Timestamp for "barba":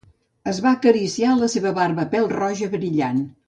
1.77-2.07